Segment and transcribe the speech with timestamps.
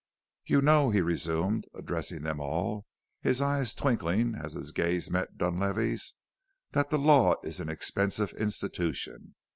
[0.47, 2.87] "You know," he resumed, addressing them all,
[3.21, 6.15] his eyes twinkling as his gaze met Dunlavey's,
[6.71, 9.35] "that the law is an expensive institution.